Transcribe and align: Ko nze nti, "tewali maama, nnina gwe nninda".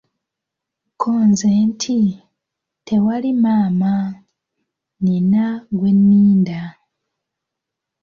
Ko 0.99 1.09
nze 1.29 1.49
nti, 1.69 1.99
"tewali 2.85 3.31
maama, 3.43 3.93
nnina 4.99 5.45
gwe 5.77 5.91
nninda". 5.97 6.61